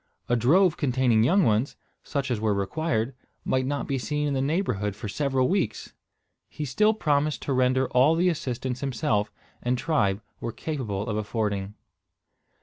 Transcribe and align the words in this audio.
A 0.27 0.35
drove 0.35 0.77
containing 0.77 1.23
young 1.23 1.43
ones, 1.43 1.75
such 2.01 2.31
as 2.31 2.39
were 2.39 2.55
required, 2.55 3.13
might 3.45 3.67
not 3.67 3.85
be 3.87 3.99
seen 3.99 4.27
in 4.27 4.33
the 4.33 4.41
neighbourhood 4.41 4.95
for 4.95 5.07
several 5.07 5.47
weeks. 5.47 5.93
He 6.49 6.65
still 6.65 6.95
promised 6.95 7.43
to 7.43 7.53
render 7.53 7.87
all 7.89 8.15
the 8.15 8.27
assistance 8.29 8.79
himself 8.79 9.31
and 9.61 9.77
tribe 9.77 10.21
were 10.39 10.51
capable 10.51 11.07
of 11.07 11.17
affording. 11.17 11.75